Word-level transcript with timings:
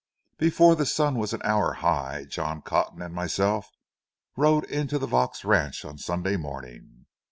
Before 0.39 0.75
the 0.75 0.87
sun 0.87 1.13
was 1.19 1.31
an 1.31 1.41
hour 1.43 1.73
high, 1.73 2.25
John 2.27 2.63
Cotton 2.63 3.03
and 3.03 3.13
myself 3.13 3.69
rode 4.35 4.63
into 4.63 4.97
the 4.97 5.05
Vaux 5.05 5.45
ranch 5.45 5.85
on 5.85 5.99
Sunday 5.99 6.37
morning. 6.37 7.05